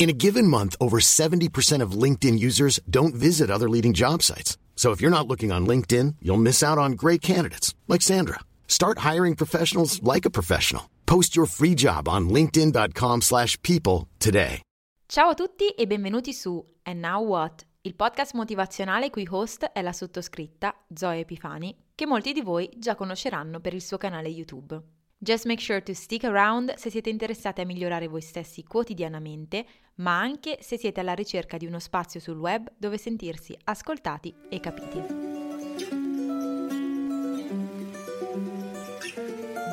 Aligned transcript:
In 0.00 0.08
a 0.08 0.14
given 0.14 0.48
month, 0.48 0.76
over 0.80 0.98
70% 0.98 1.82
of 1.82 1.92
LinkedIn 1.92 2.38
users 2.38 2.80
don't 2.88 3.14
visit 3.14 3.50
other 3.50 3.68
leading 3.68 3.92
job 3.92 4.22
sites. 4.22 4.56
So 4.74 4.92
if 4.92 5.02
you're 5.02 5.10
not 5.10 5.28
looking 5.28 5.52
on 5.52 5.66
LinkedIn, 5.66 6.14
you'll 6.22 6.40
miss 6.40 6.62
out 6.62 6.78
on 6.78 6.92
great 6.92 7.20
candidates 7.20 7.74
like 7.86 8.00
Sandra. 8.00 8.40
Start 8.66 9.00
hiring 9.00 9.36
professionals 9.36 10.02
like 10.02 10.24
a 10.24 10.30
professional. 10.30 10.88
Post 11.04 11.36
your 11.36 11.44
free 11.46 11.74
job 11.74 12.08
on 12.08 12.30
linkedin.com/people 12.30 14.06
today. 14.16 14.62
Ciao 15.06 15.28
a 15.28 15.34
tutti 15.34 15.68
e 15.76 15.86
benvenuti 15.86 16.32
su 16.32 16.64
And 16.84 17.00
Now 17.00 17.22
What, 17.22 17.66
il 17.82 17.94
podcast 17.94 18.32
motivazionale 18.32 19.10
cui 19.10 19.26
host 19.28 19.64
è 19.64 19.82
la 19.82 19.92
sottoscritta 19.92 20.74
Zoe 20.94 21.18
Epifani, 21.18 21.76
che 21.94 22.06
molti 22.06 22.32
di 22.32 22.40
voi 22.40 22.70
già 22.78 22.94
conosceranno 22.94 23.60
per 23.60 23.74
il 23.74 23.82
suo 23.82 23.98
canale 23.98 24.28
YouTube. 24.28 24.80
Just 25.22 25.44
make 25.44 25.60
sure 25.60 25.82
to 25.82 25.92
stick 25.92 26.24
around 26.24 26.72
se 26.76 26.88
siete 26.88 27.10
interessati 27.10 27.60
a 27.60 27.66
migliorare 27.66 28.08
voi 28.08 28.22
stessi 28.22 28.64
quotidianamente, 28.64 29.66
ma 29.96 30.18
anche 30.18 30.56
se 30.62 30.78
siete 30.78 31.00
alla 31.00 31.12
ricerca 31.12 31.58
di 31.58 31.66
uno 31.66 31.78
spazio 31.78 32.20
sul 32.20 32.38
web 32.38 32.72
dove 32.74 32.96
sentirsi 32.96 33.54
ascoltati 33.64 34.34
e 34.48 34.60
capiti. 34.60 35.02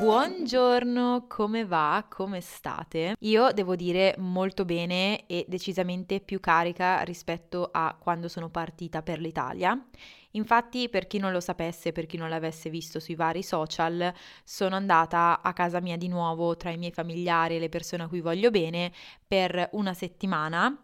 Buongiorno, 0.02 1.24
come 1.26 1.64
va? 1.64 2.04
Come 2.10 2.42
state? 2.42 3.16
Io 3.20 3.50
devo 3.52 3.74
dire 3.74 4.16
molto 4.18 4.66
bene 4.66 5.24
e 5.26 5.46
decisamente 5.48 6.20
più 6.20 6.40
carica 6.40 7.00
rispetto 7.04 7.70
a 7.72 7.96
quando 7.98 8.28
sono 8.28 8.50
partita 8.50 9.00
per 9.00 9.18
l'Italia. 9.18 9.82
Infatti, 10.32 10.88
per 10.88 11.06
chi 11.06 11.18
non 11.18 11.32
lo 11.32 11.40
sapesse, 11.40 11.92
per 11.92 12.06
chi 12.06 12.16
non 12.16 12.28
l'avesse 12.28 12.70
visto 12.70 13.00
sui 13.00 13.14
vari 13.14 13.42
social, 13.42 14.12
sono 14.44 14.76
andata 14.76 15.40
a 15.42 15.52
casa 15.52 15.80
mia 15.80 15.96
di 15.96 16.08
nuovo 16.08 16.56
tra 16.56 16.70
i 16.70 16.76
miei 16.76 16.92
familiari 16.92 17.56
e 17.56 17.58
le 17.58 17.68
persone 17.68 18.02
a 18.02 18.08
cui 18.08 18.20
voglio 18.20 18.50
bene 18.50 18.92
per 19.26 19.68
una 19.72 19.94
settimana 19.94 20.76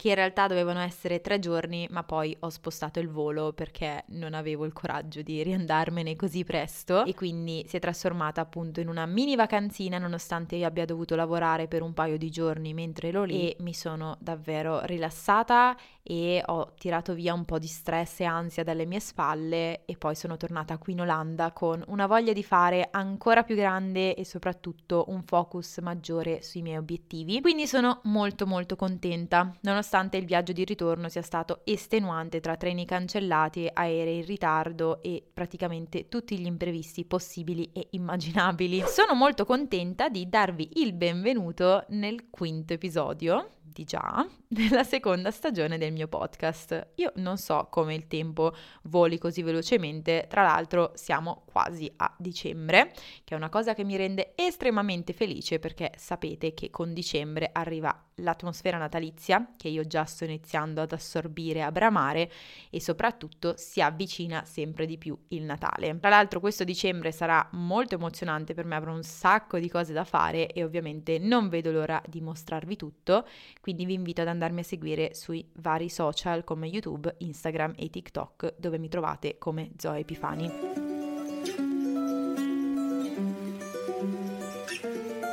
che 0.00 0.08
in 0.08 0.14
realtà 0.14 0.46
dovevano 0.46 0.80
essere 0.80 1.20
tre 1.20 1.38
giorni, 1.38 1.86
ma 1.90 2.02
poi 2.04 2.34
ho 2.40 2.48
spostato 2.48 3.00
il 3.00 3.10
volo 3.10 3.52
perché 3.52 4.04
non 4.08 4.32
avevo 4.32 4.64
il 4.64 4.72
coraggio 4.72 5.20
di 5.20 5.42
riandarmene 5.42 6.16
così 6.16 6.42
presto. 6.42 7.04
E 7.04 7.14
quindi 7.14 7.66
si 7.68 7.76
è 7.76 7.80
trasformata 7.80 8.40
appunto 8.40 8.80
in 8.80 8.88
una 8.88 9.04
mini 9.04 9.36
vacanzina 9.36 9.98
nonostante 9.98 10.56
io 10.56 10.66
abbia 10.66 10.86
dovuto 10.86 11.16
lavorare 11.16 11.68
per 11.68 11.82
un 11.82 11.92
paio 11.92 12.16
di 12.16 12.30
giorni 12.30 12.72
mentre 12.72 13.08
ero 13.08 13.24
lì. 13.24 13.50
E 13.50 13.56
mi 13.58 13.74
sono 13.74 14.16
davvero 14.20 14.82
rilassata 14.86 15.76
e 16.10 16.42
ho 16.44 16.72
tirato 16.76 17.14
via 17.14 17.32
un 17.32 17.44
po' 17.44 17.60
di 17.60 17.68
stress 17.68 18.18
e 18.18 18.24
ansia 18.24 18.64
dalle 18.64 18.84
mie 18.84 18.98
spalle 18.98 19.84
e 19.84 19.96
poi 19.96 20.16
sono 20.16 20.36
tornata 20.36 20.76
qui 20.76 20.94
in 20.94 21.02
Olanda 21.02 21.52
con 21.52 21.84
una 21.86 22.08
voglia 22.08 22.32
di 22.32 22.42
fare 22.42 22.88
ancora 22.90 23.44
più 23.44 23.54
grande 23.54 24.16
e 24.16 24.24
soprattutto 24.24 25.04
un 25.06 25.22
focus 25.22 25.78
maggiore 25.78 26.42
sui 26.42 26.62
miei 26.62 26.78
obiettivi. 26.78 27.40
Quindi 27.40 27.68
sono 27.68 28.00
molto 28.04 28.44
molto 28.44 28.74
contenta, 28.74 29.54
nonostante 29.60 30.16
il 30.16 30.24
viaggio 30.24 30.50
di 30.52 30.64
ritorno 30.64 31.08
sia 31.08 31.22
stato 31.22 31.60
estenuante 31.62 32.40
tra 32.40 32.56
treni 32.56 32.84
cancellati, 32.84 33.70
aerei 33.72 34.18
in 34.18 34.26
ritardo 34.26 35.00
e 35.02 35.22
praticamente 35.32 36.08
tutti 36.08 36.36
gli 36.36 36.46
imprevisti 36.46 37.04
possibili 37.04 37.70
e 37.72 37.86
immaginabili. 37.90 38.82
Sono 38.84 39.14
molto 39.14 39.44
contenta 39.44 40.08
di 40.08 40.28
darvi 40.28 40.70
il 40.80 40.92
benvenuto 40.92 41.84
nel 41.90 42.30
quinto 42.30 42.72
episodio 42.72 43.50
di 43.72 43.84
già 43.84 44.26
della 44.46 44.84
seconda 44.84 45.30
stagione 45.30 45.78
del 45.78 45.92
mio 45.92 46.08
podcast. 46.08 46.88
Io 46.96 47.12
non 47.16 47.38
so 47.38 47.68
come 47.70 47.94
il 47.94 48.06
tempo 48.06 48.54
voli 48.82 49.18
così 49.18 49.42
velocemente, 49.42 50.26
tra 50.28 50.42
l'altro 50.42 50.92
siamo 50.94 51.44
quasi 51.50 51.90
a 51.96 52.14
dicembre, 52.18 52.92
che 53.24 53.34
è 53.34 53.36
una 53.36 53.48
cosa 53.48 53.74
che 53.74 53.84
mi 53.84 53.96
rende 53.96 54.32
estremamente 54.34 55.12
felice 55.12 55.58
perché 55.58 55.92
sapete 55.96 56.54
che 56.54 56.70
con 56.70 56.92
dicembre 56.92 57.50
arriva 57.52 58.09
l'atmosfera 58.20 58.78
natalizia 58.78 59.52
che 59.56 59.68
io 59.68 59.86
già 59.86 60.04
sto 60.04 60.24
iniziando 60.24 60.80
ad 60.80 60.92
assorbire, 60.92 61.62
a 61.62 61.72
bramare 61.72 62.30
e 62.70 62.80
soprattutto 62.80 63.54
si 63.56 63.80
avvicina 63.80 64.44
sempre 64.44 64.86
di 64.86 64.98
più 64.98 65.16
il 65.28 65.42
Natale. 65.42 65.98
Tra 65.98 66.10
l'altro 66.10 66.40
questo 66.40 66.64
dicembre 66.64 67.12
sarà 67.12 67.46
molto 67.52 67.94
emozionante 67.94 68.54
per 68.54 68.64
me, 68.64 68.76
avrò 68.76 68.92
un 68.92 69.02
sacco 69.02 69.58
di 69.58 69.68
cose 69.68 69.92
da 69.92 70.04
fare 70.04 70.52
e 70.52 70.64
ovviamente 70.64 71.18
non 71.18 71.48
vedo 71.48 71.70
l'ora 71.70 72.00
di 72.06 72.20
mostrarvi 72.20 72.76
tutto, 72.76 73.26
quindi 73.60 73.84
vi 73.84 73.94
invito 73.94 74.20
ad 74.20 74.28
andarmi 74.28 74.60
a 74.60 74.64
seguire 74.64 75.14
sui 75.14 75.46
vari 75.54 75.88
social 75.88 76.44
come 76.44 76.66
YouTube, 76.66 77.14
Instagram 77.18 77.74
e 77.76 77.90
TikTok 77.90 78.54
dove 78.58 78.78
mi 78.78 78.88
trovate 78.88 79.38
come 79.38 79.70
Zoe 79.76 80.00
Epifani. 80.00 80.79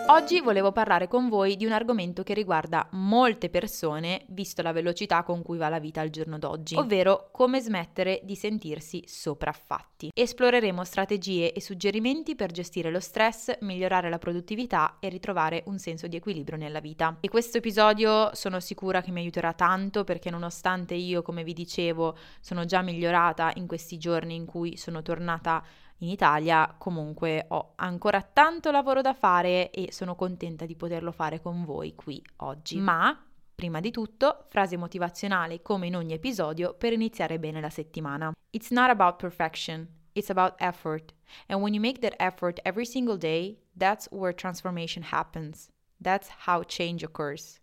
Oggi 0.10 0.40
volevo 0.40 0.72
parlare 0.72 1.10
con 1.10 1.28
voi 1.28 1.58
di 1.58 1.66
un 1.66 1.74
argomento 1.74 2.24
che 2.24 2.34
riguarda 2.34 2.88
molte 2.92 3.50
persone, 3.50 4.24
visto 4.30 4.62
la 4.62 4.72
velocità 4.72 5.24
con 5.24 5.42
cui 5.42 5.58
va 5.58 5.68
la 5.68 5.80
vita 5.80 6.00
al 6.00 6.10
giorno 6.10 6.40
d'oggi, 6.40 6.78
ovvero 6.78 7.28
come 7.34 7.60
smettere 7.60 8.22
di 8.24 8.38
sentirsi 8.38 9.04
sopraffatti. 9.06 10.12
Esploreremo 10.14 10.86
strategie 10.86 11.52
e 11.52 11.60
suggerimenti 11.60 12.36
per 12.36 12.52
gestire 12.52 12.90
lo 12.90 13.02
stress, 13.02 13.58
migliorare 13.60 14.10
la 14.10 14.18
produttività 14.18 14.96
e 15.02 15.10
ritrovare 15.10 15.64
un 15.66 15.78
senso 15.78 16.08
di 16.08 16.16
equilibrio 16.16 16.58
nella 16.58 16.80
vita. 16.80 17.18
E 17.20 17.28
questo 17.28 17.58
episodio 17.58 18.34
sono 18.34 18.62
sicura 18.62 19.02
che 19.02 19.12
mi 19.12 19.20
aiuterà 19.20 19.52
tanto 19.52 20.06
perché 20.06 20.30
nonostante 20.30 20.94
io, 20.94 21.22
come 21.22 21.44
vi 21.44 21.52
dicevo, 21.52 22.16
sono 22.40 22.64
già 22.64 22.82
migliorata 22.82 23.52
in 23.56 23.68
questi 23.68 23.98
giorni 23.98 24.36
in 24.36 24.46
cui 24.46 24.78
sono 24.78 25.02
tornata 25.02 25.62
in 26.00 26.10
Italia 26.10 26.76
comunque 26.78 27.46
ho 27.50 27.74
ancora 27.76 28.22
tanto 28.22 28.72
lavoro 28.72 29.02
da 29.02 29.14
fare 29.14 29.72
e 29.72 29.92
sono 29.92 30.16
contenta 30.16 30.66
di 30.66 30.76
poterlo 30.76 31.12
fare 31.12 31.42
con 31.42 31.64
voi 31.64 31.96
qui 31.96 32.24
oggi. 32.38 32.78
Ma 32.78 33.22
Prima 33.58 33.80
di 33.80 33.90
tutto, 33.90 34.46
frase 34.50 34.78
motivazionale 34.78 35.64
come 35.64 35.88
in 35.88 35.96
ogni 35.96 36.14
episodio 36.14 36.76
per 36.76 36.94
iniziare 36.94 37.40
bene 37.40 37.60
la 37.60 37.72
settimana. 37.72 38.32
It's 38.52 38.70
not 38.70 38.92
about 38.92 39.18
perfection, 39.18 39.88
it's 40.14 40.30
about 40.30 40.54
effort. 40.60 41.12
And 41.48 41.64
when 41.64 41.74
you 41.74 41.82
make 41.82 42.00
that 42.02 42.14
effort 42.20 42.60
every 42.62 42.86
single 42.86 43.18
day, 43.18 43.58
that's 43.76 44.08
where 44.12 44.32
transformation 44.32 45.04
happens. 45.10 45.70
That's 46.00 46.30
how 46.46 46.64
change 46.68 47.04
occurs. 47.04 47.60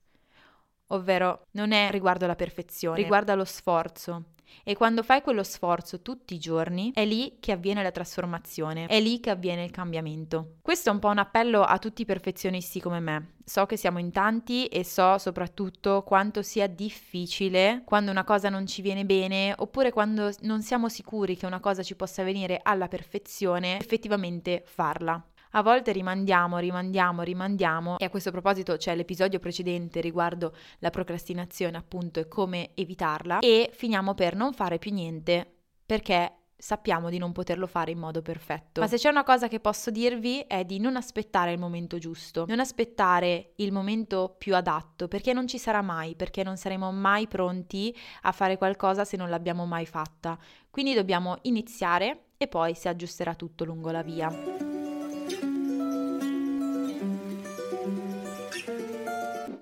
Ovvero, 0.89 1.45
non 1.53 1.71
è 1.71 1.93
riguardo 1.93 2.27
la 2.27 2.35
perfezione, 2.35 2.97
riguarda 2.97 3.37
lo 3.37 3.45
sforzo, 3.45 4.34
e 4.63 4.75
quando 4.77 5.03
fai 5.03 5.23
quello 5.23 5.43
sforzo 5.43 6.01
tutti 6.01 6.35
i 6.35 6.39
giorni, 6.39 6.93
è 6.95 7.05
lì 7.05 7.37
che 7.41 7.53
avviene 7.53 7.83
la 7.83 7.91
trasformazione, 7.91 8.87
è 8.87 9.01
lì 9.01 9.21
che 9.21 9.31
avviene 9.31 9.65
il 9.65 9.71
cambiamento. 9.71 10.57
Questo 10.63 10.91
è 10.91 10.93
un 10.93 10.99
po' 10.99 11.09
un 11.09 11.19
appello 11.19 11.63
a 11.63 11.79
tutti 11.79 12.03
i 12.03 12.07
perfezionisti 12.07 12.81
come 12.81 13.01
me. 13.01 13.33
So 13.45 13.67
che 13.67 13.77
siamo 13.77 13.99
in 13.99 14.11
tanti 14.11 14.67
e 14.67 14.85
so 14.85 15.19
soprattutto 15.19 16.03
quanto 16.03 16.41
sia 16.41 16.67
difficile 16.67 17.83
quando 17.85 18.11
una 18.11 18.25
cosa 18.25 18.49
non 18.49 18.67
ci 18.67 18.81
viene 18.81 19.05
bene 19.05 19.53
oppure 19.55 19.93
quando 19.93 20.31
non 20.41 20.63
siamo 20.63 20.89
sicuri 20.89 21.37
che 21.37 21.45
una 21.45 21.61
cosa 21.61 21.83
ci 21.83 21.95
possa 21.95 22.23
venire 22.23 22.61
alla 22.63 22.89
perfezione, 22.89 23.79
effettivamente 23.79 24.63
farla. 24.65 25.23
A 25.57 25.63
volte 25.63 25.93
rimandiamo, 25.93 26.59
rimandiamo, 26.59 27.23
rimandiamo 27.23 27.99
e 27.99 28.05
a 28.07 28.11
questo 28.11 28.33
proposito 28.33 28.77
c'è 28.77 28.97
l'episodio 28.97 29.39
precedente 29.39 30.01
riguardo 30.01 30.53
la 30.81 30.91
procrastinazione 30.91 31.77
appunto 31.77 32.19
e 32.19 32.27
come 32.27 32.71
evitarla 32.75 33.39
e 33.39 33.71
finiamo 33.73 34.15
per 34.15 34.35
non 34.35 34.53
fare 34.53 34.79
più 34.79 34.93
niente 34.93 35.49
perché 35.87 36.39
sappiamo 36.57 37.09
di 37.09 37.19
non 37.19 37.31
poterlo 37.31 37.69
fare 37.69 37.93
in 37.93 37.99
modo 37.99 38.21
perfetto. 38.21 38.81
Ma 38.81 38.89
se 38.89 38.97
c'è 38.97 39.09
una 39.09 39.23
cosa 39.23 39.47
che 39.47 39.61
posso 39.61 39.93
dirvi 39.93 40.41
è 40.41 40.65
di 40.65 40.81
non 40.81 40.97
aspettare 40.97 41.53
il 41.53 41.59
momento 41.59 41.99
giusto, 41.99 42.47
non 42.49 42.59
aspettare 42.59 43.53
il 43.57 43.71
momento 43.71 44.35
più 44.37 44.57
adatto, 44.57 45.07
perché 45.07 45.33
non 45.33 45.47
ci 45.47 45.59
sarà 45.59 45.83
mai, 45.83 46.17
perché 46.17 46.43
non 46.43 46.57
saremo 46.57 46.91
mai 46.91 47.29
pronti 47.29 47.95
a 48.23 48.33
fare 48.33 48.57
qualcosa 48.57 49.05
se 49.05 49.17
non 49.17 49.29
l'abbiamo 49.29 49.67
mai 49.67 49.87
fatta. 49.87 50.37
Quindi 50.71 50.95
dobbiamo 50.95 51.37
iniziare 51.43 52.29
e 52.39 52.49
poi 52.49 52.75
si 52.75 52.89
aggiusterà 52.89 53.35
tutto 53.35 53.65
lungo 53.65 53.91
la 53.91 54.03
via. 54.03 54.84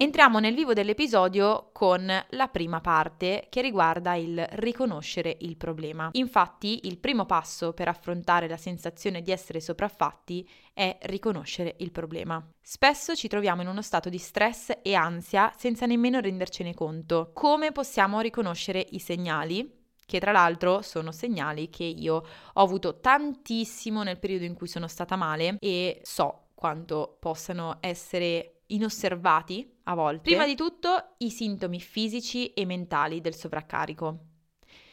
Entriamo 0.03 0.41
nel 0.41 0.57
vivo 0.57 0.73
dell'episodio 0.73 1.69
con 1.71 2.05
la 2.31 2.49
prima 2.49 2.81
parte 2.81 3.47
che 3.49 3.63
riguarda 3.63 4.17
il 4.17 4.45
riconoscere 4.55 5.37
il 5.43 5.57
problema. 5.57 6.09
Infatti, 6.15 6.89
il 6.89 6.99
primo 6.99 7.25
passo 7.25 7.73
per 7.73 7.87
affrontare 7.87 8.49
la 8.49 8.57
sensazione 8.57 9.23
di 9.23 9.31
essere 9.31 9.61
sopraffatti 9.61 10.45
è 10.75 10.99
riconoscere 11.03 11.77
il 11.79 11.93
problema. 11.93 12.45
Spesso 12.61 13.15
ci 13.15 13.29
troviamo 13.29 13.63
in 13.63 13.69
uno 13.69 13.81
stato 13.81 14.09
di 14.09 14.19
stress 14.19 14.73
e 14.83 14.95
ansia 14.95 15.53
senza 15.57 15.87
nemmeno 15.87 16.19
rendercene 16.19 16.75
conto. 16.75 17.31
Come 17.33 17.71
possiamo 17.71 18.19
riconoscere 18.19 18.85
i 18.91 18.99
segnali? 18.99 19.79
che 20.05 20.19
tra 20.19 20.33
l'altro 20.33 20.83
sono 20.83 21.11
segnali 21.13 21.71
che 21.71 21.85
io 21.85 22.17
ho 22.17 22.61
avuto 22.61 22.99
tantissimo 22.99 24.03
nel 24.03 24.19
periodo 24.19 24.45
in 24.45 24.55
cui 24.55 24.67
sono 24.67 24.87
stata 24.87 25.17
male 25.17 25.57
e 25.59 26.01
so 26.03 26.49
quanto 26.63 27.17
possano 27.19 27.79
essere 27.81 28.52
inosservati 28.75 29.79
a 29.85 29.95
volte. 29.95 30.23
Prima 30.23 30.47
di 30.47 30.55
tutto 30.55 31.15
i 31.19 31.31
sintomi 31.31 31.81
fisici 31.81 32.53
e 32.53 32.65
mentali 32.65 33.21
del 33.21 33.35
sovraccarico. 33.35 34.19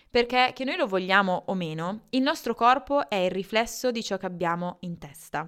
Perché 0.09 0.51
che 0.55 0.63
noi 0.63 0.75
lo 0.75 0.87
vogliamo 0.87 1.43
o 1.47 1.53
meno, 1.53 2.01
il 2.11 2.21
nostro 2.21 2.55
corpo 2.55 3.09
è 3.09 3.15
il 3.15 3.31
riflesso 3.31 3.91
di 3.91 4.03
ciò 4.03 4.17
che 4.17 4.25
abbiamo 4.25 4.77
in 4.81 4.97
testa. 4.97 5.47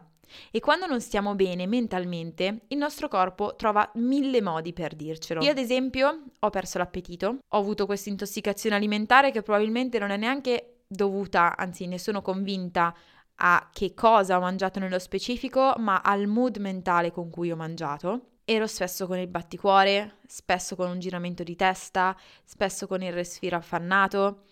E 0.49 0.59
quando 0.59 0.85
non 0.85 1.01
stiamo 1.01 1.35
bene 1.35 1.67
mentalmente, 1.67 2.61
il 2.67 2.77
nostro 2.77 3.07
corpo 3.07 3.55
trova 3.55 3.89
mille 3.95 4.41
modi 4.41 4.71
per 4.71 4.95
dircelo. 4.95 5.43
Io, 5.43 5.51
ad 5.51 5.57
esempio, 5.57 6.25
ho 6.39 6.49
perso 6.49 6.77
l'appetito, 6.77 7.39
ho 7.47 7.57
avuto 7.57 7.85
questa 7.85 8.09
intossicazione 8.09 8.75
alimentare 8.75 9.31
che 9.31 9.41
probabilmente 9.41 9.99
non 9.99 10.11
è 10.11 10.17
neanche 10.17 10.83
dovuta, 10.87 11.57
anzi 11.57 11.87
ne 11.87 11.97
sono 11.97 12.21
convinta, 12.21 12.95
a 13.43 13.69
che 13.73 13.93
cosa 13.95 14.37
ho 14.37 14.39
mangiato 14.39 14.79
nello 14.79 14.99
specifico, 14.99 15.73
ma 15.77 16.01
al 16.01 16.27
mood 16.27 16.57
mentale 16.57 17.11
con 17.11 17.31
cui 17.31 17.51
ho 17.51 17.55
mangiato. 17.55 18.27
Ero 18.45 18.67
spesso 18.67 19.07
con 19.07 19.17
il 19.17 19.27
batticuore, 19.27 20.17
spesso 20.27 20.75
con 20.75 20.89
un 20.89 20.99
giramento 20.99 21.41
di 21.41 21.55
testa, 21.55 22.15
spesso 22.43 22.85
con 22.85 23.01
il 23.01 23.11
respiro 23.11 23.55
affannato. 23.57 24.43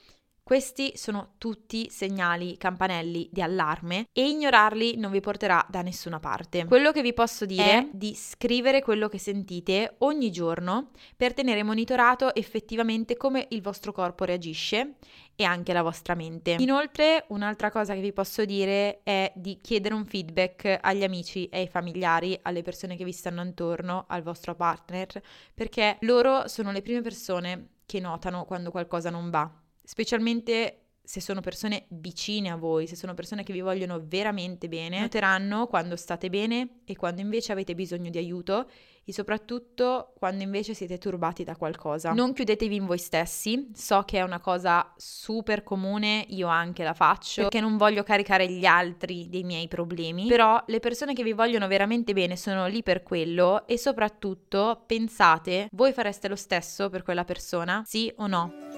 Questi 0.50 0.94
sono 0.96 1.34
tutti 1.38 1.92
segnali, 1.92 2.58
campanelli 2.58 3.30
di 3.32 3.40
allarme 3.40 4.08
e 4.12 4.28
ignorarli 4.28 4.98
non 4.98 5.12
vi 5.12 5.20
porterà 5.20 5.64
da 5.70 5.84
nessuna 5.84 6.20
parte. 6.20 6.66
Quello 6.66 6.92
che 6.92 7.04
vi 7.04 7.14
posso 7.14 7.46
dire 7.46 7.64
è 7.64 7.88
di 7.92 8.16
scrivere 8.16 8.82
quello 8.82 9.10
che 9.10 9.20
sentite 9.20 9.98
ogni 10.00 10.32
giorno 10.32 10.90
per 11.16 11.36
tenere 11.36 11.62
monitorato 11.62 12.34
effettivamente 12.34 13.16
come 13.16 13.46
il 13.50 13.62
vostro 13.62 13.92
corpo 13.92 14.24
reagisce 14.24 14.96
e 15.36 15.44
anche 15.44 15.72
la 15.72 15.84
vostra 15.84 16.16
mente. 16.16 16.56
Inoltre, 16.58 17.26
un'altra 17.28 17.70
cosa 17.70 17.94
che 17.94 18.02
vi 18.02 18.12
posso 18.12 18.44
dire 18.44 19.02
è 19.04 19.32
di 19.36 19.60
chiedere 19.62 19.94
un 19.94 20.08
feedback 20.08 20.80
agli 20.82 21.04
amici 21.04 21.46
e 21.46 21.60
ai 21.60 21.68
familiari, 21.68 22.40
alle 22.42 22.64
persone 22.64 22.96
che 22.96 23.04
vi 23.04 23.12
stanno 23.12 23.44
intorno, 23.44 24.06
al 24.08 24.24
vostro 24.24 24.56
partner, 24.56 25.22
perché 25.54 25.98
loro 26.00 26.48
sono 26.48 26.72
le 26.72 26.82
prime 26.82 27.02
persone 27.02 27.68
che 27.86 28.00
notano 28.00 28.46
quando 28.46 28.72
qualcosa 28.72 29.12
non 29.12 29.30
va 29.30 29.68
specialmente 29.90 30.90
se 31.02 31.20
sono 31.20 31.42
persone 31.42 31.86
vicine 31.90 32.52
a 32.52 32.56
voi, 32.56 32.86
se 32.86 32.96
sono 32.96 33.16
persone 33.16 33.42
che 33.42 33.52
vi 33.52 33.62
vogliono 33.62 34.00
veramente 34.06 34.68
bene, 34.68 35.00
noteranno 35.00 35.66
quando 35.66 35.96
state 35.96 36.30
bene 36.30 36.82
e 36.86 36.96
quando 36.96 37.22
invece 37.22 37.52
avete 37.52 37.74
bisogno 37.74 38.12
di 38.12 38.20
aiuto 38.20 38.70
e 39.04 39.12
soprattutto 39.12 40.14
quando 40.20 40.44
invece 40.44 40.76
siete 40.76 41.00
turbati 41.00 41.44
da 41.44 41.56
qualcosa. 41.56 42.14
Non 42.14 42.34
chiudetevi 42.34 42.76
in 42.76 42.86
voi 42.86 43.00
stessi, 43.00 43.72
so 43.74 44.04
che 44.04 44.20
è 44.20 44.22
una 44.22 44.40
cosa 44.40 44.94
super 44.98 45.64
comune, 45.64 46.24
io 46.28 46.46
anche 46.46 46.84
la 46.84 46.94
faccio, 46.94 47.42
perché 47.42 47.60
non 47.60 47.76
voglio 47.76 48.04
caricare 48.04 48.48
gli 48.48 48.66
altri 48.66 49.28
dei 49.30 49.44
miei 49.44 49.68
problemi, 49.68 50.28
però 50.28 50.64
le 50.68 50.80
persone 50.80 51.14
che 51.14 51.24
vi 51.24 51.34
vogliono 51.34 51.66
veramente 51.68 52.14
bene 52.14 52.38
sono 52.38 52.68
lì 52.68 52.84
per 52.84 53.02
quello 53.02 53.66
e 53.66 53.80
soprattutto 53.80 54.84
pensate, 54.86 55.70
voi 55.72 55.92
fareste 55.92 56.28
lo 56.28 56.36
stesso 56.36 56.90
per 56.90 57.02
quella 57.02 57.26
persona? 57.26 57.82
Sì 57.88 58.14
o 58.18 58.28
no? 58.28 58.69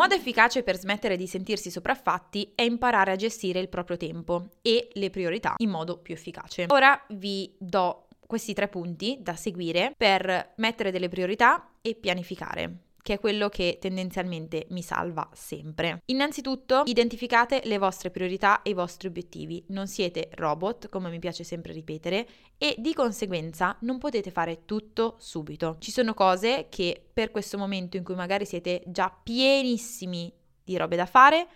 Modo 0.00 0.14
efficace 0.14 0.62
per 0.62 0.78
smettere 0.78 1.14
di 1.14 1.26
sentirsi 1.26 1.70
sopraffatti 1.70 2.52
è 2.54 2.62
imparare 2.62 3.12
a 3.12 3.16
gestire 3.16 3.60
il 3.60 3.68
proprio 3.68 3.98
tempo 3.98 4.48
e 4.62 4.88
le 4.94 5.10
priorità 5.10 5.56
in 5.58 5.68
modo 5.68 5.98
più 5.98 6.14
efficace. 6.14 6.64
Ora 6.68 6.98
vi 7.10 7.54
do 7.58 8.06
questi 8.26 8.54
tre 8.54 8.68
punti 8.68 9.18
da 9.20 9.36
seguire 9.36 9.92
per 9.94 10.54
mettere 10.56 10.90
delle 10.90 11.08
priorità 11.08 11.72
e 11.82 11.94
pianificare 11.96 12.89
che 13.02 13.14
è 13.14 13.18
quello 13.20 13.48
che 13.48 13.78
tendenzialmente 13.80 14.66
mi 14.70 14.82
salva 14.82 15.28
sempre. 15.32 16.02
Innanzitutto, 16.06 16.82
identificate 16.84 17.62
le 17.64 17.78
vostre 17.78 18.10
priorità 18.10 18.62
e 18.62 18.70
i 18.70 18.74
vostri 18.74 19.08
obiettivi. 19.08 19.64
Non 19.68 19.86
siete 19.86 20.28
robot, 20.34 20.88
come 20.88 21.10
mi 21.10 21.18
piace 21.18 21.44
sempre 21.44 21.72
ripetere, 21.72 22.26
e 22.58 22.74
di 22.78 22.94
conseguenza 22.94 23.76
non 23.80 23.98
potete 23.98 24.30
fare 24.30 24.64
tutto 24.64 25.16
subito. 25.18 25.76
Ci 25.78 25.90
sono 25.90 26.14
cose 26.14 26.66
che 26.68 27.08
per 27.12 27.30
questo 27.30 27.58
momento 27.58 27.96
in 27.96 28.04
cui 28.04 28.14
magari 28.14 28.44
siete 28.44 28.82
già 28.86 29.10
pienissimi 29.10 30.32
di 30.62 30.76
robe 30.76 30.96
da 30.96 31.06
fare, 31.06 31.48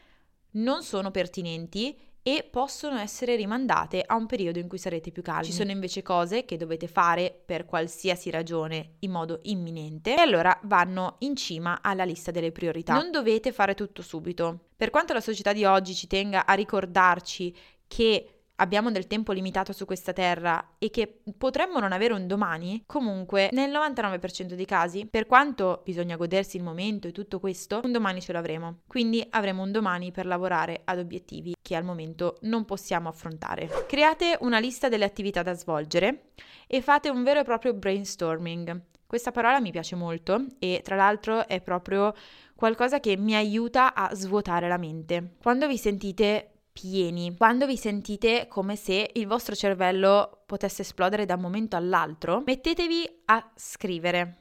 non 0.53 0.83
sono 0.83 1.11
pertinenti 1.11 1.97
e 2.27 2.49
possono 2.51 2.99
essere 2.99 3.37
rimandate 3.37 4.03
a 4.05 4.17
un 4.17 4.25
periodo 4.25 4.59
in 4.59 4.67
cui 4.67 4.79
sarete 4.79 5.11
più 5.11 5.21
calmi. 5.21 5.45
Ci 5.45 5.53
sono 5.53 5.71
invece 5.71 6.01
cose 6.01 6.47
che 6.47 6.57
dovete 6.57 6.89
fare 6.89 7.39
per 7.45 7.67
qualsiasi 7.67 8.31
ragione 8.31 8.95
in 9.01 9.11
modo 9.11 9.41
imminente 9.43 10.17
e 10.17 10.21
allora 10.21 10.59
vanno 10.63 11.17
in 11.19 11.37
cima 11.37 11.81
alla 11.83 12.05
lista 12.05 12.31
delle 12.31 12.51
priorità. 12.51 12.95
Non 12.95 13.11
dovete 13.11 13.53
fare 13.53 13.75
tutto 13.75 14.01
subito. 14.01 14.69
Per 14.75 14.89
quanto 14.89 15.13
la 15.13 15.21
società 15.21 15.53
di 15.53 15.67
oggi 15.67 15.95
ci 15.95 16.07
tenga 16.07 16.47
a 16.47 16.55
ricordarci 16.55 17.55
che 17.87 18.34
abbiamo 18.57 18.91
del 18.91 19.07
tempo 19.07 19.33
limitato 19.33 19.73
su 19.73 19.85
questa 19.85 20.13
terra 20.13 20.75
e 20.79 20.91
che 20.91 21.23
potremmo 21.37 21.79
non 21.79 21.93
avere 21.93 22.15
un 22.15 22.27
domani, 22.27 22.83
comunque 22.87 23.49
nel 23.53 23.71
99% 23.71 24.55
dei 24.55 24.65
casi, 24.65 25.07
per 25.07 25.27
quanto 25.27 25.83
bisogna 25.85 26.17
godersi 26.17 26.57
il 26.57 26.63
momento 26.63 27.09
e 27.09 27.13
tutto 27.13 27.41
questo, 27.41 27.81
un 27.83 27.93
domani 27.93 28.21
ce 28.21 28.33
l'avremo. 28.33 28.81
Quindi 28.87 29.25
avremo 29.31 29.63
un 29.63 29.73
domani 29.73 30.13
per 30.13 30.27
lavorare 30.27 30.83
ad 30.85 30.99
obiettivi 30.99 31.55
che 31.61 31.77
al 31.77 31.85
momento 31.85 32.37
non 32.43 32.65
possiamo 32.65 33.09
affrontare. 33.09 33.69
Create 33.87 34.37
una 34.41 34.59
lista 34.59 34.89
delle 34.89 35.05
attività 35.05 35.43
da 35.43 35.55
svolgere 35.55 36.31
e 36.67 36.81
fate 36.81 37.09
un 37.09 37.23
vero 37.23 37.41
e 37.41 37.45
proprio 37.45 37.75
brainstorming. 37.75 38.81
Questa 39.07 39.31
parola 39.31 39.61
mi 39.61 39.71
piace 39.71 39.95
molto 39.95 40.45
e 40.59 40.81
tra 40.83 40.97
l'altro 40.97 41.47
è 41.47 41.61
proprio 41.61 42.15
qualcosa 42.57 43.01
che 43.01 43.17
mi 43.17 43.35
aiuta 43.35 43.95
a 43.95 44.15
svuotare 44.15 44.67
la 44.67 44.77
mente. 44.79 45.35
Quando 45.41 45.69
vi 45.69 45.77
sentite 45.77 46.54
pieni, 46.75 47.35
quando 47.37 47.67
vi 47.67 47.77
sentite 47.77 48.49
come 48.49 48.75
se 48.75 49.09
il 49.15 49.27
vostro 49.29 49.55
cervello 49.55 50.43
potesse 50.45 50.83
esplodere 50.83 51.25
da 51.25 51.37
un 51.37 51.41
momento 51.41 51.77
all'altro, 51.77 52.43
mettetevi 52.45 53.23
a 53.27 53.53
scrivere. 53.55 54.41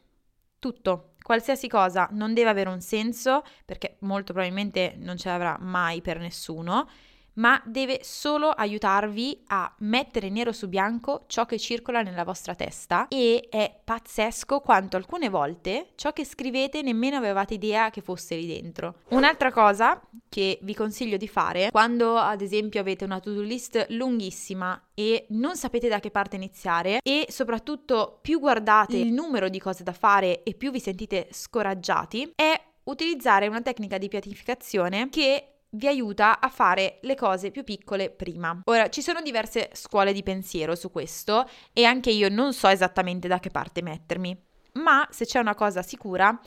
Tutto, 0.57 1.13
qualsiasi 1.21 1.67
cosa. 1.67 2.09
Non 2.11 2.33
deve 2.33 2.49
avere 2.49 2.69
un 2.69 2.81
senso, 2.81 3.43
perché 3.63 3.97
molto 3.99 4.33
probabilmente 4.33 4.95
non 4.97 5.15
ce 5.15 5.29
l'avrà 5.29 5.57
mai 5.59 6.01
per 6.01 6.17
nessuno 6.17 6.89
ma 7.35 7.61
deve 7.65 7.99
solo 8.03 8.49
aiutarvi 8.49 9.43
a 9.47 9.73
mettere 9.79 10.29
nero 10.29 10.51
su 10.51 10.67
bianco 10.67 11.23
ciò 11.27 11.45
che 11.45 11.57
circola 11.57 12.01
nella 12.01 12.23
vostra 12.23 12.55
testa 12.55 13.07
e 13.07 13.47
è 13.49 13.79
pazzesco 13.83 14.59
quanto 14.59 14.97
alcune 14.97 15.29
volte 15.29 15.89
ciò 15.95 16.11
che 16.13 16.25
scrivete 16.25 16.81
nemmeno 16.81 17.17
avevate 17.17 17.55
idea 17.55 17.89
che 17.89 18.01
fosse 18.01 18.35
lì 18.35 18.47
dentro. 18.47 18.95
Un'altra 19.09 19.51
cosa 19.51 20.01
che 20.29 20.59
vi 20.61 20.73
consiglio 20.73 21.17
di 21.17 21.27
fare 21.27 21.69
quando 21.71 22.17
ad 22.17 22.41
esempio 22.41 22.79
avete 22.79 23.05
una 23.05 23.19
to-do 23.19 23.41
list 23.41 23.85
lunghissima 23.89 24.89
e 24.93 25.25
non 25.29 25.55
sapete 25.55 25.87
da 25.87 25.99
che 25.99 26.11
parte 26.11 26.35
iniziare 26.35 26.99
e 27.03 27.27
soprattutto 27.29 28.19
più 28.21 28.39
guardate 28.39 28.97
il 28.97 29.11
numero 29.11 29.49
di 29.49 29.59
cose 29.59 29.83
da 29.83 29.93
fare 29.93 30.43
e 30.43 30.53
più 30.53 30.71
vi 30.71 30.79
sentite 30.79 31.27
scoraggiati 31.31 32.33
è 32.35 32.59
utilizzare 32.85 33.47
una 33.47 33.61
tecnica 33.61 33.97
di 33.97 34.07
pianificazione 34.07 35.09
che 35.09 35.52
vi 35.73 35.87
aiuta 35.87 36.39
a 36.39 36.49
fare 36.49 36.99
le 37.01 37.15
cose 37.15 37.51
più 37.51 37.63
piccole 37.63 38.09
prima. 38.09 38.61
Ora, 38.65 38.89
ci 38.89 39.01
sono 39.01 39.21
diverse 39.21 39.69
scuole 39.73 40.13
di 40.13 40.23
pensiero 40.23 40.75
su 40.75 40.91
questo 40.91 41.47
e 41.71 41.85
anche 41.85 42.11
io 42.11 42.29
non 42.29 42.53
so 42.53 42.67
esattamente 42.67 43.27
da 43.27 43.39
che 43.39 43.49
parte 43.49 43.81
mettermi, 43.81 44.37
ma 44.73 45.07
se 45.11 45.25
c'è 45.25 45.39
una 45.39 45.55
cosa 45.55 45.81
sicura 45.81 46.39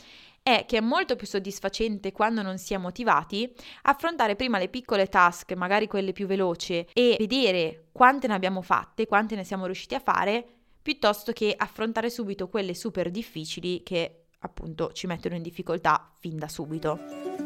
è 0.43 0.65
che 0.65 0.77
è 0.77 0.81
molto 0.81 1.17
più 1.17 1.27
soddisfacente 1.27 2.13
quando 2.13 2.41
non 2.41 2.57
si 2.57 2.73
è 2.73 2.77
motivati 2.77 3.53
affrontare 3.83 4.37
prima 4.37 4.59
le 4.59 4.69
piccole 4.69 5.09
task, 5.09 5.53
magari 5.55 5.89
quelle 5.89 6.13
più 6.13 6.27
veloci, 6.27 6.87
e 6.93 7.17
vedere 7.19 7.87
quante 7.91 8.29
ne 8.29 8.35
abbiamo 8.35 8.63
fatte, 8.63 9.07
quante 9.07 9.35
ne 9.35 9.43
siamo 9.43 9.65
riusciti 9.65 9.97
a 9.97 10.01
fare, 10.01 10.47
piuttosto 10.81 11.33
che 11.33 11.53
affrontare 11.57 12.11
subito 12.11 12.49
quelle 12.49 12.75
super 12.75 13.11
difficili 13.11 13.83
che 13.83 14.27
appunto 14.39 14.93
ci 14.93 15.09
mettono 15.09 15.35
in 15.35 15.43
difficoltà 15.43 16.13
fin 16.21 16.37
da 16.37 16.47
subito. 16.47 17.46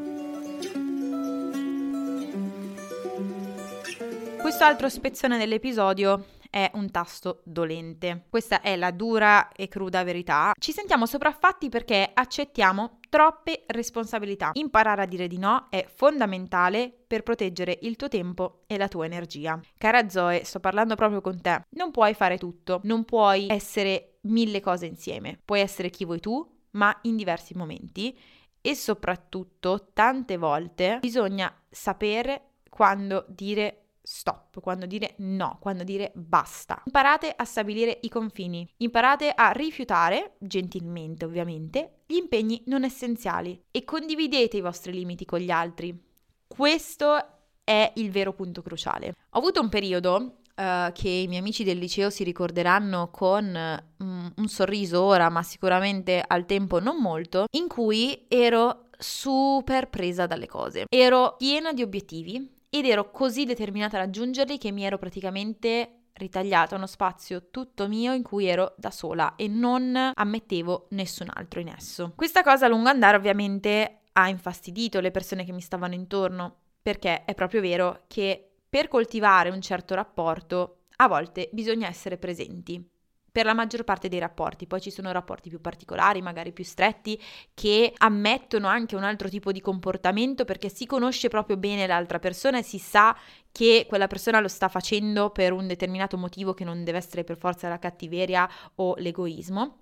Questo 4.41 4.65
altro 4.65 4.89
spezzone 4.89 5.39
dell'episodio 5.39 6.27
è 6.51 6.71
un 6.75 6.91
tasto 6.91 7.43
dolente. 7.45 8.25
Questa 8.29 8.61
è 8.63 8.75
la 8.75 8.91
dura 8.91 9.53
e 9.53 9.69
cruda 9.69 10.03
verità. 10.03 10.53
Ci 10.59 10.73
sentiamo 10.73 11.07
sopraffatti 11.07 11.69
perché 11.69 12.11
accettiamo 12.13 12.99
troppe 13.09 13.65
responsabilità. 13.67 14.51
Imparare 14.55 15.03
a 15.03 15.07
dire 15.07 15.29
di 15.29 15.39
no 15.39 15.67
è 15.71 15.87
fondamentale 15.95 16.93
per 17.07 17.23
proteggere 17.23 17.79
il 17.83 17.97
tuo 17.97 18.09
tempo 18.09 18.63
e 18.67 18.77
la 18.77 18.89
tua 18.89 19.05
energia. 19.05 19.61
Cara 19.79 20.09
Zoe, 20.09 20.45
sto 20.45 20.59
parlando 20.59 20.97
proprio 20.97 21.21
con 21.21 21.41
te. 21.41 21.63
Non 21.71 21.91
puoi 21.91 22.15
fare 22.15 22.39
tutto, 22.39 22.81
non 22.85 23.05
puoi 23.05 23.47
essere 23.49 24.19
mille 24.23 24.61
cose 24.61 24.87
insieme. 24.87 25.39
Puoi 25.45 25.61
essere 25.61 25.91
chi 25.91 26.05
vuoi 26.05 26.21
tu, 26.21 26.45
ma 26.73 26.97
in 27.03 27.17
diversi 27.17 27.55
momenti 27.55 28.19
e 28.63 28.75
soprattutto 28.75 29.91
tante 29.93 30.37
volte 30.37 30.99
bisogna 31.01 31.53
sapere 31.71 32.51
quando 32.69 33.25
dire 33.29 33.90
stop, 34.13 34.61
quando 34.61 34.87
dire 34.87 35.15
no, 35.19 35.59
quando 35.61 35.85
dire 35.85 36.11
basta. 36.15 36.83
Imparate 36.85 37.33
a 37.35 37.45
stabilire 37.45 37.97
i 38.03 38.09
confini, 38.09 38.69
imparate 38.79 39.31
a 39.31 39.53
rifiutare, 39.53 40.35
gentilmente 40.41 41.25
ovviamente, 41.25 42.01
gli 42.07 42.17
impegni 42.17 42.63
non 42.67 42.83
essenziali 42.83 43.63
e 43.71 43.85
condividete 43.85 44.57
i 44.57 44.63
vostri 44.63 44.93
limiti 44.93 45.25
con 45.25 45.39
gli 45.39 45.51
altri. 45.51 45.97
Questo 46.45 47.25
è 47.63 47.93
il 47.97 48.11
vero 48.11 48.33
punto 48.33 48.63
cruciale. 48.63 49.15
Ho 49.31 49.39
avuto 49.39 49.61
un 49.61 49.69
periodo 49.69 50.35
Uh, 50.61 50.93
che 50.93 51.09
i 51.09 51.27
miei 51.27 51.41
amici 51.41 51.65
del 51.65 51.79
liceo 51.79 52.11
si 52.11 52.23
ricorderanno 52.23 53.09
con 53.11 53.91
um, 53.97 54.33
un 54.37 54.49
sorriso 54.49 55.01
ora, 55.01 55.31
ma 55.31 55.43
sicuramente 55.43 56.23
al 56.27 56.45
tempo 56.45 56.81
non 56.81 56.99
molto, 57.01 57.47
in 57.53 57.67
cui 57.67 58.27
ero 58.29 58.89
super 58.99 59.89
presa 59.89 60.27
dalle 60.27 60.47
cose. 60.47 60.85
Ero 60.91 61.37
piena 61.39 61.73
di 61.73 61.81
obiettivi 61.81 62.60
ed 62.71 62.87
ero 62.87 63.11
così 63.11 63.45
determinata 63.45 63.97
a 63.97 64.01
raggiungerli 64.01 64.57
che 64.57 64.71
mi 64.71 64.85
ero 64.85 64.97
praticamente 64.97 65.97
ritagliata 66.13 66.77
uno 66.77 66.87
spazio 66.87 67.51
tutto 67.51 67.89
mio 67.89 68.13
in 68.13 68.23
cui 68.23 68.47
ero 68.47 68.75
da 68.77 68.91
sola 68.91 69.35
e 69.37 69.49
non 69.49 70.13
ammettevo 70.15 70.87
nessun 70.91 71.29
altro 71.33 71.61
in 71.61 71.69
esso. 71.69 72.13
Questa 72.15 72.43
cosa 72.43 72.67
a 72.67 72.69
lungo 72.69 72.89
andare 72.89 73.17
ovviamente 73.17 74.03
ha 74.13 74.29
infastidito 74.29 75.01
le 75.01 75.11
persone 75.11 75.45
che 75.45 75.53
mi 75.53 75.61
stavano 75.61 75.95
intorno, 75.95 76.57
perché 76.81 77.25
è 77.25 77.35
proprio 77.35 77.61
vero 77.61 78.05
che 78.07 78.51
per 78.69 78.89
coltivare 78.89 79.51
un 79.51 79.61
certo 79.61 79.95
rapporto 79.95 80.83
a 80.97 81.09
volte 81.09 81.49
bisogna 81.53 81.89
essere 81.89 82.19
presenti 82.19 82.87
per 83.31 83.45
la 83.45 83.55
maggior 83.55 83.85
parte 83.85 84.09
dei 84.09 84.19
rapporti. 84.19 84.67
Poi 84.67 84.81
ci 84.81 84.91
sono 84.91 85.13
rapporti 85.13 85.49
più 85.49 85.61
particolari, 85.61 86.23
magari 86.23 86.53
più 86.53 86.65
stretti, 86.65 87.21
che 87.55 87.93
ammettono 87.97 88.67
anche 88.67 88.97
un 88.97 89.05
altro 89.05 89.29
tipo 89.29 89.53
di 89.53 89.61
comportamento 89.61 90.45
perché 90.45 90.69
si 90.69 90.87
conosce 90.87 91.29
proprio 91.29 91.57
bene 91.57 91.87
l'altra 91.87 92.19
persona 92.19 92.59
e 92.59 92.63
si 92.63 92.79
sa 92.79 93.17
che 93.53 93.87
quella 93.89 94.07
persona 94.07 94.41
lo 94.41 94.49
sta 94.49 94.69
facendo 94.69 95.31
per 95.31 95.53
un 95.53 95.67
determinato 95.67 96.17
motivo 96.17 96.55
che 96.55 96.65
non 96.65 96.85
deve 96.85 96.99
essere 96.99 97.25
per 97.25 97.37
forza 97.37 97.69
la 97.69 97.79
cattiveria 97.79 98.49
o 98.77 98.95
l'egoismo. 98.97 99.79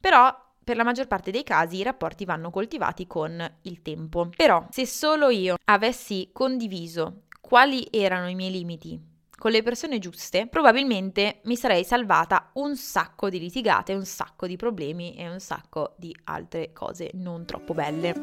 Però 0.00 0.44
per 0.62 0.76
la 0.76 0.84
maggior 0.84 1.06
parte 1.06 1.30
dei 1.30 1.44
casi 1.44 1.76
i 1.76 1.82
rapporti 1.82 2.24
vanno 2.24 2.50
coltivati 2.50 3.06
con 3.06 3.58
il 3.62 3.82
tempo. 3.82 4.30
Però 4.36 4.66
se 4.70 4.84
solo 4.84 5.30
io 5.30 5.56
avessi 5.66 6.30
condiviso 6.32 7.22
quali 7.40 7.86
erano 7.90 8.28
i 8.28 8.34
miei 8.34 8.50
limiti 8.50 9.14
con 9.38 9.50
le 9.50 9.62
persone 9.62 9.98
giuste, 9.98 10.46
probabilmente 10.46 11.40
mi 11.44 11.56
sarei 11.56 11.84
salvata 11.84 12.50
un 12.54 12.76
sacco 12.76 13.28
di 13.28 13.38
litigate, 13.38 13.94
un 13.94 14.04
sacco 14.04 14.46
di 14.46 14.56
problemi 14.56 15.14
e 15.14 15.28
un 15.28 15.40
sacco 15.40 15.94
di 15.98 16.14
altre 16.24 16.72
cose 16.72 17.10
non 17.14 17.44
troppo 17.44 17.74
belle. 17.74 18.14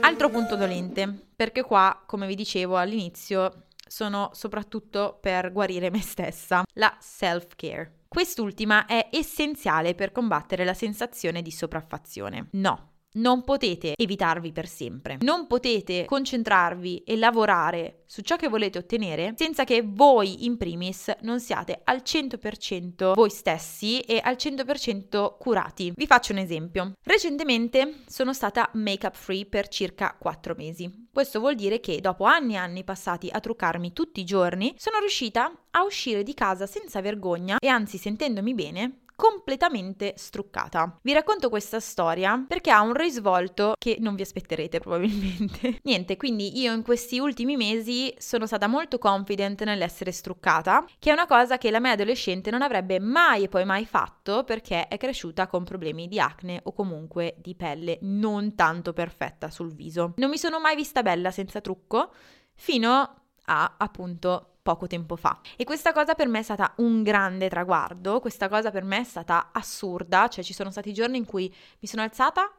Altro 0.00 0.28
punto 0.30 0.54
dolente, 0.54 1.28
perché 1.34 1.62
qua, 1.62 2.02
come 2.06 2.26
vi 2.26 2.34
dicevo 2.34 2.76
all'inizio, 2.76 3.64
sono 3.86 4.30
soprattutto 4.32 5.18
per 5.20 5.50
guarire 5.52 5.90
me 5.90 6.00
stessa, 6.00 6.62
la 6.74 6.94
self-care. 7.00 8.04
Quest'ultima 8.08 8.86
è 8.86 9.08
essenziale 9.12 9.94
per 9.94 10.12
combattere 10.12 10.64
la 10.64 10.74
sensazione 10.74 11.42
di 11.42 11.50
sopraffazione. 11.50 12.48
No, 12.52 12.92
non 13.18 13.42
potete 13.42 13.94
evitarvi 13.96 14.52
per 14.52 14.66
sempre, 14.66 15.18
non 15.20 15.46
potete 15.46 16.04
concentrarvi 16.04 17.04
e 17.04 17.16
lavorare 17.16 18.02
su 18.06 18.22
ciò 18.22 18.36
che 18.36 18.48
volete 18.48 18.78
ottenere 18.78 19.34
senza 19.36 19.64
che 19.64 19.82
voi 19.84 20.46
in 20.46 20.56
primis 20.56 21.12
non 21.20 21.40
siate 21.40 21.80
al 21.84 22.02
100% 22.04 23.12
voi 23.14 23.30
stessi 23.30 24.00
e 24.00 24.20
al 24.22 24.36
100% 24.36 25.36
curati. 25.38 25.92
Vi 25.94 26.06
faccio 26.06 26.32
un 26.32 26.38
esempio. 26.38 26.92
Recentemente 27.02 28.02
sono 28.06 28.32
stata 28.32 28.70
make-up 28.74 29.14
free 29.14 29.44
per 29.46 29.68
circa 29.68 30.16
4 30.18 30.54
mesi. 30.56 31.08
Questo 31.12 31.40
vuol 31.40 31.54
dire 31.54 31.80
che 31.80 32.00
dopo 32.00 32.24
anni 32.24 32.54
e 32.54 32.58
anni 32.58 32.84
passati 32.84 33.28
a 33.30 33.40
truccarmi 33.40 33.92
tutti 33.92 34.20
i 34.20 34.24
giorni, 34.24 34.74
sono 34.78 34.98
riuscita 34.98 35.52
a 35.70 35.82
uscire 35.82 36.22
di 36.22 36.34
casa 36.34 36.66
senza 36.66 37.00
vergogna 37.00 37.58
e 37.58 37.68
anzi 37.68 37.98
sentendomi 37.98 38.54
bene 38.54 39.00
completamente 39.18 40.14
struccata. 40.16 41.00
Vi 41.02 41.12
racconto 41.12 41.48
questa 41.48 41.80
storia 41.80 42.44
perché 42.46 42.70
ha 42.70 42.82
un 42.82 42.94
risvolto 42.94 43.74
che 43.76 43.96
non 43.98 44.14
vi 44.14 44.22
aspetterete 44.22 44.78
probabilmente. 44.78 45.80
Niente, 45.82 46.16
quindi 46.16 46.60
io 46.60 46.72
in 46.72 46.82
questi 46.82 47.18
ultimi 47.18 47.56
mesi 47.56 48.14
sono 48.16 48.46
stata 48.46 48.68
molto 48.68 48.98
confident 48.98 49.64
nell'essere 49.64 50.12
struccata, 50.12 50.84
che 51.00 51.10
è 51.10 51.12
una 51.12 51.26
cosa 51.26 51.58
che 51.58 51.72
la 51.72 51.80
mia 51.80 51.90
adolescente 51.90 52.52
non 52.52 52.62
avrebbe 52.62 53.00
mai 53.00 53.42
e 53.42 53.48
poi 53.48 53.64
mai 53.64 53.86
fatto 53.86 54.44
perché 54.44 54.86
è 54.86 54.96
cresciuta 54.96 55.48
con 55.48 55.64
problemi 55.64 56.06
di 56.06 56.20
acne 56.20 56.60
o 56.62 56.72
comunque 56.72 57.34
di 57.38 57.56
pelle 57.56 57.98
non 58.02 58.54
tanto 58.54 58.92
perfetta 58.92 59.50
sul 59.50 59.74
viso. 59.74 60.12
Non 60.18 60.30
mi 60.30 60.38
sono 60.38 60.60
mai 60.60 60.76
vista 60.76 61.02
bella 61.02 61.32
senza 61.32 61.60
trucco 61.60 62.12
fino 62.54 63.14
a 63.46 63.74
appunto 63.78 64.57
poco 64.68 64.86
tempo 64.86 65.16
fa. 65.16 65.40
E 65.56 65.64
questa 65.64 65.94
cosa 65.94 66.14
per 66.14 66.28
me 66.28 66.40
è 66.40 66.42
stata 66.42 66.74
un 66.76 67.02
grande 67.02 67.48
traguardo, 67.48 68.20
questa 68.20 68.50
cosa 68.50 68.70
per 68.70 68.84
me 68.84 68.98
è 68.98 69.04
stata 69.04 69.48
assurda, 69.50 70.28
cioè 70.28 70.44
ci 70.44 70.52
sono 70.52 70.70
stati 70.70 70.92
giorni 70.92 71.16
in 71.16 71.24
cui 71.24 71.52
mi 71.78 71.88
sono 71.88 72.02
alzata, 72.02 72.52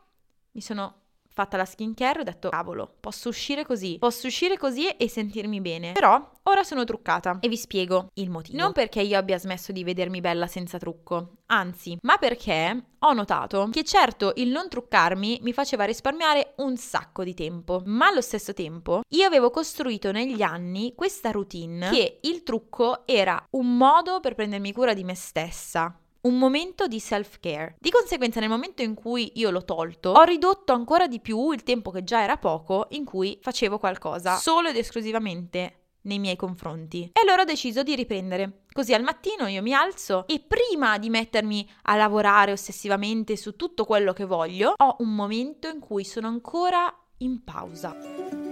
mi 0.53 0.61
sono 0.61 1.01
fatta 1.39 1.55
la 1.55 1.63
skincare 1.63 2.19
ho 2.19 2.23
detto 2.23 2.49
cavolo, 2.49 2.95
posso 2.99 3.29
uscire 3.29 3.65
così, 3.65 3.97
posso 3.97 4.27
uscire 4.27 4.57
così 4.57 4.89
e 4.89 5.07
sentirmi 5.07 5.61
bene. 5.61 5.93
Però 5.93 6.31
ora 6.43 6.63
sono 6.63 6.83
truccata 6.83 7.37
e 7.39 7.47
vi 7.47 7.55
spiego 7.55 8.09
il 8.15 8.29
motivo. 8.29 8.57
Non 8.57 8.73
perché 8.73 8.99
io 9.01 9.17
abbia 9.17 9.37
smesso 9.37 9.71
di 9.71 9.85
vedermi 9.85 10.19
bella 10.19 10.47
senza 10.47 10.77
trucco, 10.77 11.37
anzi, 11.45 11.97
ma 12.01 12.17
perché 12.17 12.83
ho 12.99 13.13
notato 13.13 13.69
che 13.71 13.85
certo 13.85 14.33
il 14.35 14.49
non 14.49 14.67
truccarmi 14.67 15.39
mi 15.41 15.53
faceva 15.53 15.85
risparmiare 15.85 16.55
un 16.57 16.75
sacco 16.75 17.23
di 17.23 17.33
tempo, 17.33 17.83
ma 17.85 18.07
allo 18.07 18.21
stesso 18.21 18.53
tempo 18.53 19.03
io 19.07 19.25
avevo 19.25 19.49
costruito 19.49 20.11
negli 20.11 20.41
anni 20.41 20.93
questa 20.93 21.31
routine 21.31 21.89
che 21.89 22.19
il 22.23 22.43
trucco 22.43 23.07
era 23.07 23.41
un 23.51 23.77
modo 23.77 24.19
per 24.19 24.35
prendermi 24.35 24.73
cura 24.73 24.93
di 24.93 25.05
me 25.05 25.15
stessa 25.15 25.97
un 26.21 26.37
momento 26.37 26.87
di 26.87 26.99
self-care. 26.99 27.75
Di 27.79 27.91
conseguenza, 27.91 28.39
nel 28.39 28.49
momento 28.49 28.81
in 28.81 28.93
cui 28.93 29.31
io 29.35 29.51
l'ho 29.51 29.63
tolto, 29.63 30.09
ho 30.09 30.23
ridotto 30.23 30.73
ancora 30.73 31.07
di 31.07 31.19
più 31.19 31.51
il 31.51 31.63
tempo 31.63 31.91
che 31.91 32.03
già 32.03 32.21
era 32.21 32.37
poco 32.37 32.87
in 32.89 33.05
cui 33.05 33.37
facevo 33.41 33.77
qualcosa 33.77 34.35
solo 34.37 34.69
ed 34.69 34.75
esclusivamente 34.75 35.75
nei 36.01 36.19
miei 36.19 36.35
confronti. 36.35 37.11
E 37.13 37.21
allora 37.21 37.43
ho 37.43 37.45
deciso 37.45 37.83
di 37.83 37.95
riprendere. 37.95 38.63
Così 38.71 38.93
al 38.93 39.03
mattino 39.03 39.47
io 39.47 39.61
mi 39.61 39.73
alzo 39.73 40.25
e 40.27 40.39
prima 40.39 40.97
di 40.97 41.09
mettermi 41.09 41.69
a 41.83 41.95
lavorare 41.95 42.51
ossessivamente 42.51 43.35
su 43.35 43.55
tutto 43.55 43.85
quello 43.85 44.13
che 44.13 44.25
voglio, 44.25 44.73
ho 44.75 44.95
un 44.99 45.13
momento 45.13 45.67
in 45.67 45.79
cui 45.79 46.03
sono 46.03 46.27
ancora 46.27 46.93
in 47.17 47.43
pausa. 47.43 48.48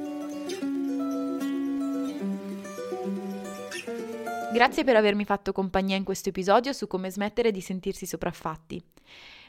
Grazie 4.49 4.85
per 4.85 4.95
avermi 4.95 5.25
fatto 5.25 5.51
compagnia 5.51 5.97
in 5.97 6.05
questo 6.05 6.29
episodio 6.29 6.71
su 6.71 6.87
come 6.87 7.11
smettere 7.11 7.51
di 7.51 7.59
sentirsi 7.59 8.05
sopraffatti. 8.05 8.81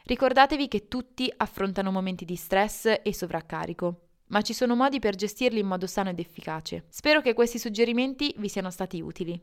Ricordatevi 0.04 0.66
che 0.66 0.88
tutti 0.88 1.32
affrontano 1.36 1.92
momenti 1.92 2.24
di 2.24 2.34
stress 2.34 2.92
e 3.02 3.14
sovraccarico, 3.14 4.08
ma 4.26 4.42
ci 4.42 4.52
sono 4.52 4.74
modi 4.74 4.98
per 4.98 5.14
gestirli 5.14 5.60
in 5.60 5.66
modo 5.66 5.86
sano 5.86 6.10
ed 6.10 6.18
efficace. 6.18 6.86
Spero 6.88 7.20
che 7.20 7.32
questi 7.32 7.58
suggerimenti 7.58 8.34
vi 8.38 8.48
siano 8.48 8.70
stati 8.70 9.00
utili. 9.00 9.40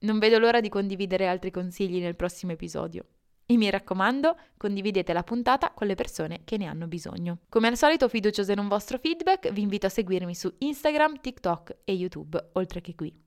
Non 0.00 0.18
vedo 0.18 0.38
l'ora 0.38 0.60
di 0.60 0.68
condividere 0.68 1.26
altri 1.26 1.50
consigli 1.50 2.00
nel 2.00 2.14
prossimo 2.14 2.52
episodio. 2.52 3.04
E 3.46 3.56
mi 3.56 3.70
raccomando, 3.70 4.36
condividete 4.58 5.14
la 5.14 5.24
puntata 5.24 5.72
con 5.72 5.86
le 5.86 5.94
persone 5.94 6.42
che 6.44 6.58
ne 6.58 6.66
hanno 6.66 6.86
bisogno. 6.86 7.38
Come 7.48 7.68
al 7.68 7.78
solito, 7.78 8.08
fiduciosa 8.08 8.52
in 8.52 8.58
un 8.58 8.68
vostro 8.68 8.98
feedback, 8.98 9.50
vi 9.52 9.62
invito 9.62 9.86
a 9.86 9.90
seguirmi 9.90 10.34
su 10.34 10.52
Instagram, 10.58 11.20
TikTok 11.20 11.78
e 11.84 11.92
YouTube, 11.94 12.50
oltre 12.52 12.82
che 12.82 12.94
qui. 12.94 13.26